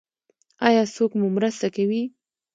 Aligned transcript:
ایا 0.67 0.83
څوک 0.95 1.11
مو 1.19 1.27
مرسته 1.35 1.67
کوي؟ 1.75 2.03